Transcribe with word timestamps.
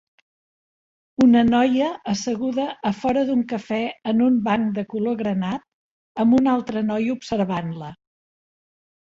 Una 1.25 1.43
noia 1.49 1.89
asseguda 2.13 2.65
a 2.91 2.93
fora 3.01 3.23
d'un 3.27 3.43
cafè 3.51 3.79
en 4.13 4.25
un 4.29 4.41
banc 4.49 4.73
de 4.79 4.85
color 4.95 5.19
granat 5.21 5.69
amb 6.25 6.39
una 6.41 6.57
altra 6.57 6.85
noia 6.91 7.15
observant-la. 7.21 7.93